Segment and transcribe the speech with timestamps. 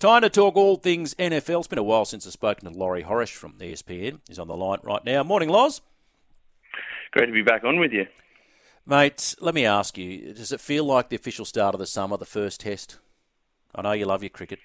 [0.00, 1.58] Time to talk all things NFL.
[1.58, 4.20] It's been a while since I've spoken to Laurie Horesh from ESPN.
[4.28, 5.24] He's on the line right now.
[5.24, 5.80] Morning, Loz.
[7.10, 8.06] Great to be back on with you.
[8.86, 12.16] Mate, let me ask you, does it feel like the official start of the summer,
[12.16, 13.00] the first test?
[13.74, 14.60] I know you love your cricket.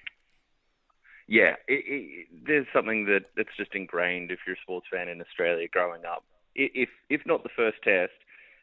[1.26, 5.20] Yeah, it, it, there's something that, that's just ingrained if you're a sports fan in
[5.20, 6.22] Australia growing up.
[6.54, 8.12] If if not the first test,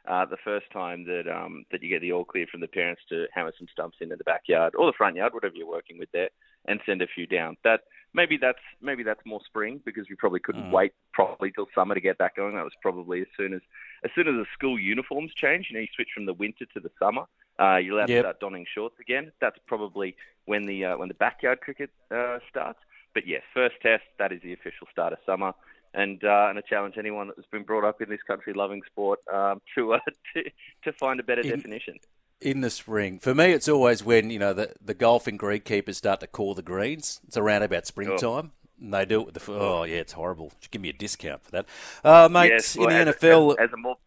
[0.08, 3.02] uh, the first time that um, that you get the all clear from the parents
[3.10, 6.10] to hammer some stumps into the backyard or the front yard, whatever you're working with
[6.14, 6.30] there,
[6.66, 7.58] and send a few down.
[7.64, 7.82] That
[8.14, 10.72] maybe that's maybe that's more spring because we probably couldn't mm.
[10.72, 12.56] wait properly till summer to get that going.
[12.56, 13.62] That was probably as soon as
[14.04, 16.80] as soon as the school uniforms change, you know, you switch from the winter to
[16.80, 17.24] the summer.
[17.60, 18.20] Uh, you're allowed yep.
[18.20, 19.32] to start donning shorts again.
[19.40, 22.80] That's probably when the uh, when the backyard cricket uh, starts.
[23.14, 25.54] But yes, first test that is the official start of summer
[25.94, 29.20] and uh, and I challenge anyone that's been brought up in this country loving sport
[29.34, 30.00] um, to, uh,
[30.34, 30.44] to
[30.84, 32.00] to find a better in, definition.
[32.42, 36.20] In the spring, for me, it's always when you know the the golfing greenkeepers start
[36.22, 37.22] to call the greens.
[37.28, 38.52] It's around about springtime.
[38.52, 38.82] Oh.
[38.82, 40.52] And they do it with the oh yeah, it's horrible.
[40.60, 41.66] Just give me a discount for that,
[42.04, 42.50] uh, mate.
[42.50, 43.98] Yes, well, in the as, NFL, as, as, a Moore,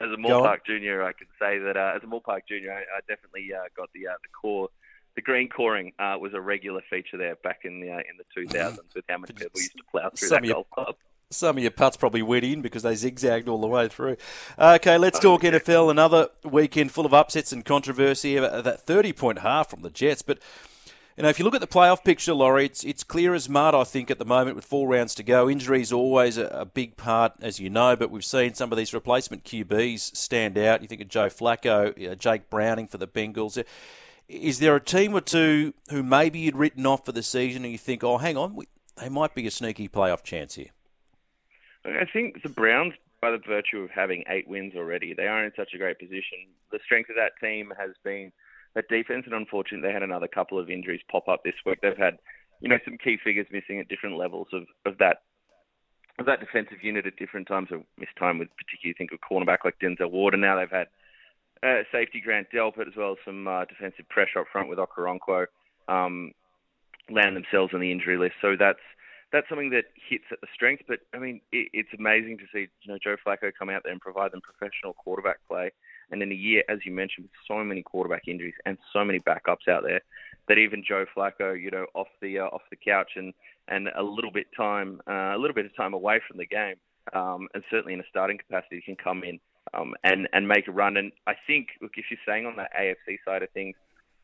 [0.00, 2.72] as a Moore Park junior, I can say that uh, as a Moore Park junior,
[2.72, 4.68] I, I definitely uh, got the uh, the core
[5.14, 8.24] the green coring uh, was a regular feature there back in the uh, in the
[8.40, 10.96] 2000s with how many people used to plough through some that golf club.
[11.32, 14.16] Some of your putts probably went in because they zigzagged all the way through.
[14.58, 15.90] Okay, let's talk NFL.
[15.90, 18.38] Another weekend full of upsets and controversy.
[18.38, 20.22] Uh, that 30 point half from the Jets.
[20.22, 20.38] But,
[21.16, 23.74] you know, if you look at the playoff picture, Laurie, it's, it's clear as mud,
[23.74, 25.48] I think, at the moment with four rounds to go.
[25.48, 28.78] Injury is always a, a big part, as you know, but we've seen some of
[28.78, 30.82] these replacement QBs stand out.
[30.82, 33.62] You think of Joe Flacco, you know, Jake Browning for the Bengals.
[34.28, 37.72] Is there a team or two who maybe you'd written off for the season and
[37.72, 38.66] you think, oh, hang on, we,
[38.96, 40.70] they might be a sneaky playoff chance here?
[41.84, 45.52] I think the Browns, by the virtue of having eight wins already, they are in
[45.56, 46.46] such a great position.
[46.70, 48.32] The strength of that team has been
[48.74, 51.78] that defense, and unfortunately, they had another couple of injuries pop up this week.
[51.82, 52.18] They've had,
[52.60, 55.22] you know, some key figures missing at different levels of, of that
[56.18, 57.68] of that defensive unit at different times.
[57.72, 60.86] Of missed time with particularly think of cornerback like Denzel Ward, and now they've had
[61.62, 65.46] uh, safety Grant Delpit as well as some uh, defensive pressure up front with Okoronkwo
[65.88, 66.32] um,
[67.10, 68.34] land themselves on the injury list.
[68.40, 68.78] So that's
[69.32, 70.82] that's something that hits at the strength.
[70.86, 73.92] But I mean, it, it's amazing to see you know Joe Flacco come out there
[73.92, 75.70] and provide them professional quarterback play.
[76.10, 79.18] And in a year, as you mentioned, with so many quarterback injuries and so many
[79.20, 80.02] backups out there,
[80.48, 83.32] that even Joe Flacco, you know, off the uh, off the couch and
[83.68, 86.76] and a little bit time, uh, a little bit of time away from the game,
[87.14, 89.40] um, and certainly in a starting capacity, can come in
[89.74, 90.96] um, and and make a run.
[90.96, 93.76] And I think, look, if you're saying on the AFC side of things,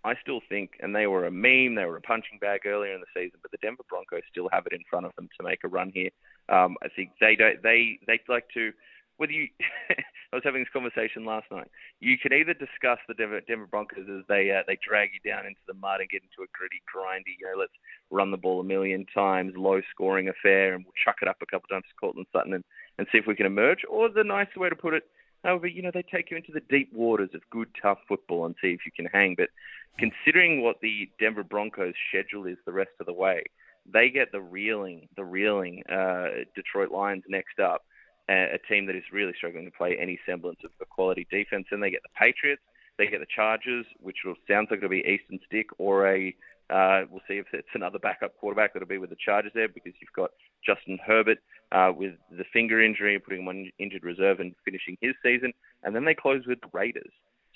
[0.05, 3.01] I still think, and they were a meme, they were a punching bag earlier in
[3.01, 5.65] the season, but the Denver Broncos still have it in front of them to make
[5.65, 6.11] a run here.
[6.49, 8.73] Um, I think they don't, they they like to.
[9.17, 9.49] Whether you,
[9.91, 11.67] I was having this conversation last night.
[11.99, 15.45] You can either discuss the Denver, Denver Broncos as they uh, they drag you down
[15.45, 17.75] into the mud and get into a gritty, grindy, you know, let's
[18.11, 21.47] run the ball a million times, low scoring affair, and we'll chuck it up a
[21.47, 22.65] couple times to Courtland Sutton and,
[22.99, 23.81] and see if we can emerge.
[23.91, 25.03] Or the nicer way to put it,
[25.45, 28.55] However, you know, they take you into the deep waters of good, tough football and
[28.61, 29.35] see if you can hang.
[29.37, 29.51] But
[29.99, 33.45] considering what the Denver Broncos schedule is the rest of the way,
[33.91, 37.83] they get the reeling, the reeling uh, Detroit Lions next up,
[38.29, 41.67] a, team that is really struggling to play any semblance of a quality defense.
[41.71, 42.63] And they get the Patriots,
[42.99, 46.35] they get the Chargers, which will, sounds like it'll be Easton Stick or a
[46.71, 49.93] uh, we'll see if it's another backup quarterback that'll be with the Chargers there because
[50.01, 50.31] you've got
[50.65, 51.39] Justin Herbert
[51.73, 55.53] uh, with the finger injury, putting him on injured reserve and finishing his season.
[55.83, 57.13] And then they close with the Raiders.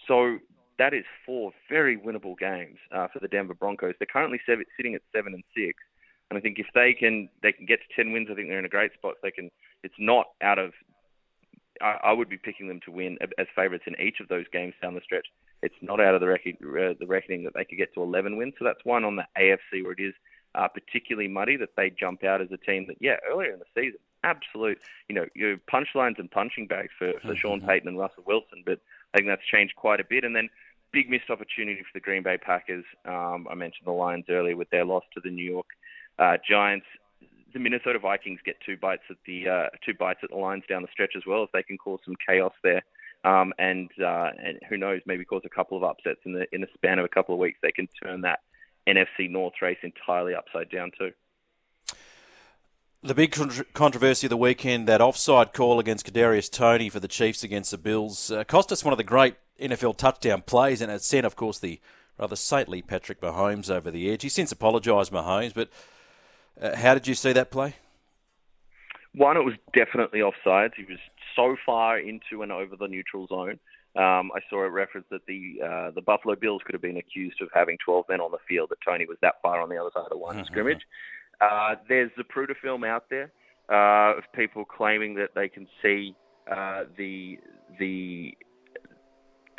[0.09, 0.39] So
[0.79, 3.95] that is four very winnable games uh, for the Denver Broncos.
[3.99, 5.79] They're currently sitting at seven and six.
[6.31, 8.59] And I think if they can they can get to ten wins, I think they're
[8.59, 9.17] in a great spot.
[9.23, 9.51] They can.
[9.83, 10.73] It's not out of.
[11.83, 14.73] I, I would be picking them to win as favourites in each of those games
[14.81, 15.27] down the stretch.
[15.63, 18.37] It's not out of the, rec- uh, the reckoning that they could get to 11
[18.37, 18.55] wins.
[18.59, 20.15] So that's one on the AFC where it is
[20.55, 23.65] uh, particularly muddy that they jump out as a team that, yeah, earlier in the
[23.75, 24.79] season, absolute,
[25.09, 27.69] you know, your punchlines and punching bags for, for Sean mm-hmm.
[27.69, 28.81] Payton and Russell Wilson, but
[29.15, 30.25] I think that's changed quite a bit.
[30.25, 30.49] And then
[30.93, 32.85] big missed opportunity for the Green Bay Packers.
[33.05, 35.67] Um, I mentioned the Lions earlier with their loss to the New York
[36.19, 36.87] uh, Giants.
[37.53, 40.83] The Minnesota Vikings get two bites at the uh, two bites at the Lions down
[40.83, 42.83] the stretch as well if they can cause some chaos there.
[43.25, 46.61] Um, and uh, and who knows, maybe cause a couple of upsets in the in
[46.61, 47.59] the span of a couple of weeks.
[47.63, 48.41] They can turn that
[48.89, 51.13] NFC North race entirely upside down too.
[53.05, 53.33] The big
[53.75, 57.79] controversy of the weekend, that offside call against Kadarius Toney for the Chiefs against the
[57.79, 61.35] Bills, uh, cost us one of the great NFL touchdown plays, and it sent, of
[61.35, 61.81] course, the
[62.17, 64.23] rather saintly Patrick Mahomes over the edge.
[64.23, 65.69] He's since apologised, Mahomes, but
[66.61, 67.75] uh, how did you see that play?
[69.15, 70.75] One, it was definitely offsides.
[70.77, 70.99] He was
[71.37, 73.59] so far into and over the neutral zone
[73.95, 77.41] Um, I saw a reference that the uh, the Buffalo Bills could have been accused
[77.43, 79.91] of having 12 men on the field, that Toney was that far on the other
[79.93, 80.81] side of the line of scrimmage.
[81.41, 83.33] Uh, there's the Zapruder film out there
[83.69, 86.15] uh, of people claiming that they can see
[86.51, 87.39] uh, the
[87.79, 88.35] the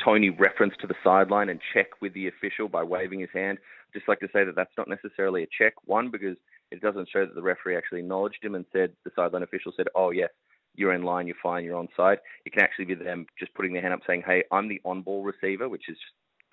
[0.03, 3.57] Toney reference to the sideline and check with the official by waving his hand.
[3.93, 5.73] Just like to say that that's not necessarily a check.
[5.85, 6.35] One, because
[6.71, 9.87] it doesn't show that the referee actually acknowledged him and said the sideline official said,
[9.95, 10.29] "Oh yes,
[10.75, 13.73] you're in line, you're fine, you're on side." It can actually be them just putting
[13.73, 15.97] their hand up saying, "Hey, I'm the on-ball receiver," which is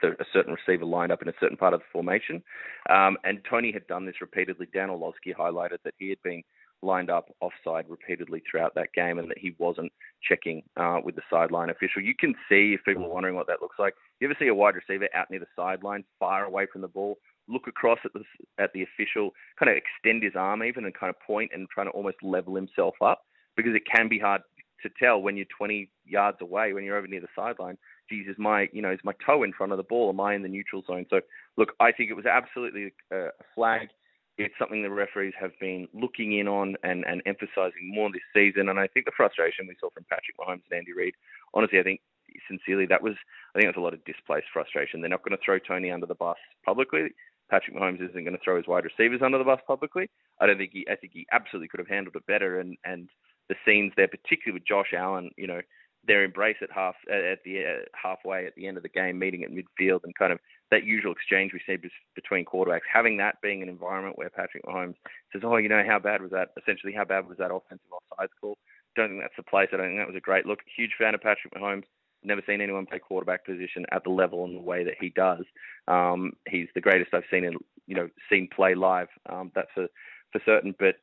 [0.02, 2.42] a certain receiver lined up in a certain part of the formation.
[2.88, 4.66] Um, and Toney had done this repeatedly.
[4.72, 6.42] Dan Orlovsky highlighted that he had been
[6.82, 9.92] lined up offside repeatedly throughout that game and that he wasn't
[10.26, 12.00] checking uh, with the sideline official.
[12.00, 14.54] You can see, if people are wondering what that looks like, you ever see a
[14.54, 17.18] wide receiver out near the sideline, far away from the ball,
[17.48, 18.22] look across at the,
[18.58, 21.86] at the official, kind of extend his arm even and kind of point and trying
[21.86, 23.24] to almost level himself up
[23.62, 24.42] because it can be hard
[24.82, 27.76] to tell when you're 20 yards away, when you're over near the sideline.
[28.08, 30.08] Jesus, my you know, is my toe in front of the ball?
[30.08, 31.06] Am I in the neutral zone?
[31.10, 31.20] So
[31.56, 33.88] look, I think it was absolutely a flag
[34.40, 38.70] it's something the referees have been looking in on and, and emphasising more this season.
[38.70, 41.14] And I think the frustration we saw from Patrick Mahomes and Andy Reid,
[41.52, 42.00] honestly, I think
[42.48, 43.14] sincerely that was
[43.54, 45.00] I think that's a lot of displaced frustration.
[45.00, 47.08] They're not going to throw Toney under the bus publicly.
[47.50, 50.08] Patrick Mahomes isn't going to throw his wide receivers under the bus publicly.
[50.40, 52.60] I don't think he I think he absolutely could have handled it better.
[52.60, 53.10] And and
[53.66, 55.60] scenes there, particularly with Josh Allen, you know,
[56.06, 59.44] their embrace at half at the uh, halfway at the end of the game, meeting
[59.44, 60.38] at midfield, and kind of
[60.70, 61.76] that usual exchange we see
[62.14, 62.88] between quarterbacks.
[62.92, 64.94] Having that being an environment where Patrick Mahomes
[65.32, 66.50] says, "Oh, you know, how bad was that?
[66.60, 68.56] Essentially, how bad was that offensive offsides call?"
[68.96, 69.68] Don't think that's the place.
[69.72, 70.60] I don't think that was a great look.
[70.76, 71.84] Huge fan of Patrick Mahomes.
[72.22, 75.44] Never seen anyone play quarterback position at the level and the way that he does.
[75.88, 77.54] Um, he's the greatest I've seen in
[77.86, 79.08] you know seen play live.
[79.28, 79.86] Um, that's for
[80.32, 80.74] for certain.
[80.78, 80.96] But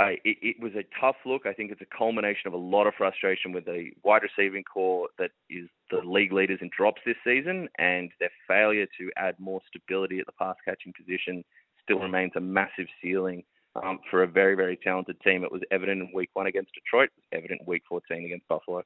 [0.00, 1.44] uh, it, it, was a tough look.
[1.44, 5.08] I think it's a culmination of a lot of frustration with the wide receiving corps
[5.18, 9.60] that is the league leaders in drops this season, and their failure to add more
[9.68, 11.44] stability at the pass catching position
[11.82, 13.42] still remains a massive ceiling
[13.76, 15.44] um, for a very, very talented team.
[15.44, 18.48] It was evident in week one against Detroit, it was evident in week 14 against
[18.48, 18.82] Buffalo.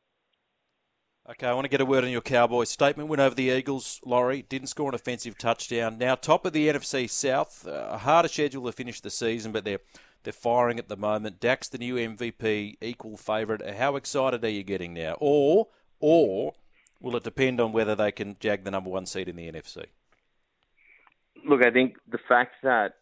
[1.30, 3.08] Okay, I want to get a word on your Cowboys statement.
[3.08, 4.42] Went over the Eagles, Laurie.
[4.42, 5.96] Didn't score an offensive touchdown.
[5.96, 7.66] Now, top of the NFC South.
[7.66, 9.78] Uh, a harder schedule to finish the season, but they're
[10.24, 11.40] they're firing at the moment.
[11.40, 13.62] Dak's the new MVP, equal favourite.
[13.62, 15.16] Uh, how excited are you getting now?
[15.20, 15.68] Or,
[16.00, 16.54] or
[17.00, 19.86] will it depend on whether they can jag the number one seed in the NFC?
[21.46, 22.94] Look, I think the fact that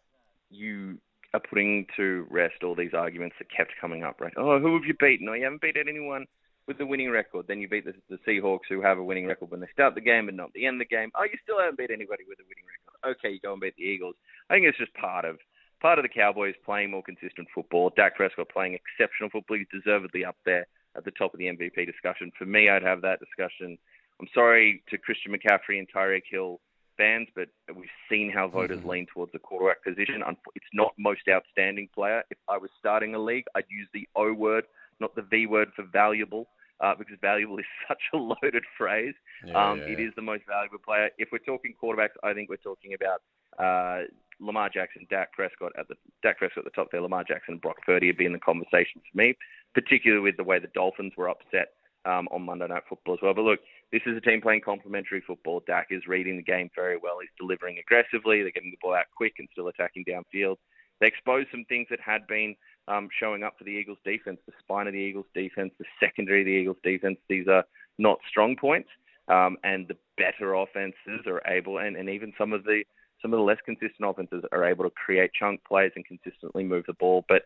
[0.49, 0.97] you
[1.33, 4.33] are putting to rest all these arguments that kept coming up, right?
[4.37, 5.27] Oh, who have you beaten?
[5.29, 6.25] Oh, you haven't beaten anyone
[6.67, 7.45] with a winning record.
[7.47, 10.01] Then you beat the, the Seahawks, who have a winning record when they start the
[10.01, 11.11] game and not the end of the game.
[11.15, 13.17] Oh, you still haven't beat anybody with a winning record.
[13.17, 14.15] Okay, you go and beat the Eagles.
[14.49, 15.37] I think it's just part of
[15.83, 17.91] part of the Cowboys playing more consistent football.
[17.95, 19.57] Dak Prescott playing exceptional football.
[19.57, 20.65] He's deservedly up there
[20.95, 22.31] at the top of the MVP discussion.
[22.39, 23.77] For me, I'd have that discussion.
[24.19, 26.61] I'm sorry to Christian McCaffrey and Tyreek Hill
[26.97, 28.89] fans, but we've seen how voters mm-hmm.
[28.89, 30.23] lean towards the quarterback position.
[30.55, 32.23] It's not most outstanding player.
[32.31, 34.63] If I was starting a league, I'd use the O word,
[35.01, 36.47] not the V word for valuable.
[36.81, 39.13] Uh, because valuable is such a loaded phrase.
[39.45, 39.93] Yeah, um, yeah, yeah.
[39.93, 41.11] It is the most valuable player.
[41.17, 43.21] If we're talking quarterbacks, I think we're talking about
[43.57, 44.07] uh,
[44.39, 47.61] Lamar Jackson, Dak Prescott at the Dak Prescott at the top there, Lamar Jackson, and
[47.61, 49.35] Brock Purdy would be in the conversation for me,
[49.73, 51.69] particularly with the way the Dolphins were upset
[52.05, 53.33] um, on Monday Night Football as well.
[53.33, 53.59] But look,
[53.91, 55.61] this is a team playing complementary football.
[55.65, 57.17] Dak is reading the game very well.
[57.21, 58.41] He's delivering aggressively.
[58.41, 60.57] They're getting the ball out quick and still attacking downfield.
[60.99, 62.55] They exposed some things that had been
[62.87, 66.41] um, showing up for the Eagles defense, the spine of the Eagles defense, the secondary
[66.41, 67.17] of the Eagles defense.
[67.29, 67.63] These are
[67.97, 68.89] not strong points.
[69.29, 72.83] Um, and the better offenses are able, and, and even some of the
[73.23, 76.83] some of the less consistent offenses are able to create chunk plays and consistently move
[76.85, 77.25] the ball.
[77.27, 77.41] But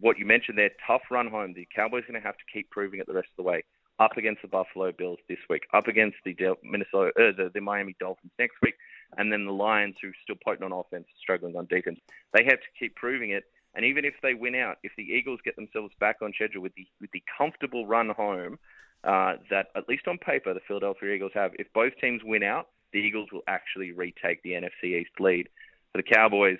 [0.00, 1.52] what you mentioned there, tough run home.
[1.54, 3.62] The Cowboys are going to have to keep proving it the rest of the way.
[3.98, 7.94] Up against the Buffalo Bills this week, up against the Minnesota, uh, the, the Miami
[8.00, 8.74] Dolphins next week,
[9.18, 12.00] and then the Lions, who still potent on offense, struggling on defense.
[12.32, 13.44] They have to keep proving it.
[13.74, 16.74] And even if they win out, if the Eagles get themselves back on schedule with
[16.74, 18.58] the with the comfortable run home
[19.04, 22.68] uh, that, at least on paper, the Philadelphia Eagles have, if both teams win out,
[22.92, 25.48] the Eagles will actually retake the NFC East lead.
[25.92, 26.58] For the Cowboys,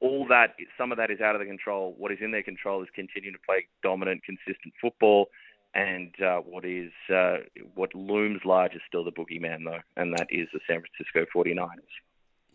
[0.00, 1.94] all that, some of that is out of their control.
[1.96, 5.28] What is in their control is continuing to play dominant, consistent football.
[5.74, 7.38] And uh, what is uh,
[7.74, 11.78] what looms large is still the boogeyman, though, and that is the San Francisco 49ers.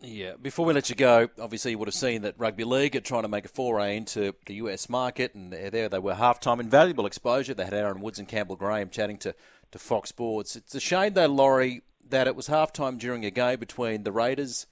[0.00, 3.00] Yeah, before we let you go, obviously you would have seen that Rugby League are
[3.00, 7.06] trying to make a foray into the US market, and there they were halftime invaluable
[7.06, 7.54] exposure.
[7.54, 9.34] They had Aaron Woods and Campbell Graham chatting to,
[9.72, 10.54] to Fox Sports.
[10.54, 14.66] It's a shame though, Laurie, that it was halftime during a game between the Raiders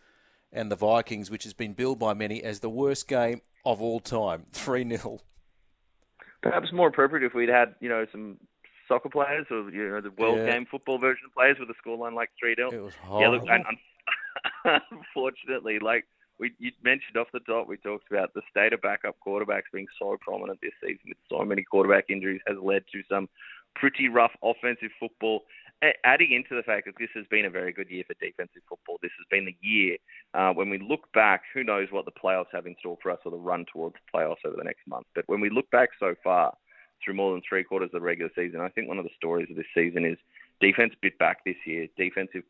[0.53, 4.01] and the Vikings, which has been billed by many as the worst game of all
[4.01, 5.19] time, 3 0.
[6.43, 8.39] Perhaps more appropriate if we'd had, you know, some
[8.89, 10.53] soccer players or you know the world Yeah.
[10.53, 13.43] game football version of players with a scoreline like three 0 It was Yeah, look,
[13.49, 13.51] horrible.
[13.51, 16.05] and un- unfortunately, like
[16.39, 19.87] we you mentioned off the top, we talked about the state of backup quarterbacks being
[19.99, 23.29] so prominent this season with so many quarterback injuries has led to some
[23.75, 25.43] pretty rough offensive football.
[26.05, 28.99] Adding into the fact that this has been a very good year for defensive football,
[29.03, 29.99] this has been the year
[30.33, 31.43] uh, when we look back.
[31.53, 34.19] Who knows what the playoffs have in store for us or the run towards the
[34.19, 35.07] playoffs over the next month?
[35.15, 36.55] But when we look back so far
[37.05, 39.49] through more than three quarters of the regular season, I think one of the stories
[39.51, 40.17] of this season is
[40.61, 41.89] defense bit back this year.
[41.99, 42.43] Defensive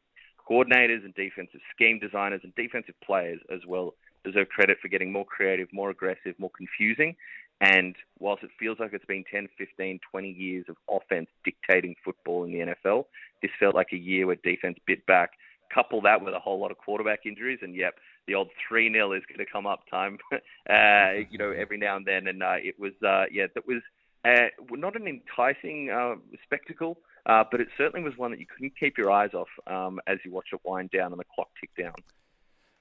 [0.48, 5.24] coordinators and defensive scheme designers and defensive players as well deserve credit for getting more
[5.24, 7.16] creative, more aggressive, more confusing.
[7.60, 12.44] And whilst it feels like it's been 10, 15, 20 years of offense dictating football
[12.44, 13.06] in the NFL,
[13.40, 15.32] this felt like a year where defense bit back.
[15.72, 17.94] Couple that with a whole lot of quarterback injuries, and yep,
[18.28, 21.96] the old 3 0 is going to come up time, uh, you know, every now
[21.96, 22.28] and then.
[22.28, 23.82] And uh, it was, uh, yeah, that was
[24.24, 28.74] uh, not an enticing uh, spectacle, uh, but it certainly was one that you couldn't
[28.78, 31.70] keep your eyes off um, as you watch it wind down and the clock tick
[31.76, 31.94] down.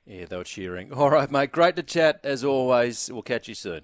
[0.05, 0.93] Yeah, they were cheering.
[0.93, 1.51] All right, mate.
[1.51, 3.09] Great to chat as always.
[3.11, 3.81] We'll catch you soon.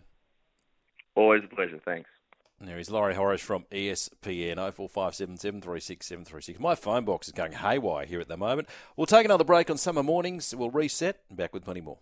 [1.16, 1.80] Always a pleasure.
[1.84, 2.10] Thanks.
[2.60, 8.28] There is Laurie Horesh from ESPN 0457 My phone box is going haywire here at
[8.28, 8.70] the moment.
[8.96, 10.54] We'll take another break on summer mornings.
[10.56, 11.98] We'll reset and back with plenty more.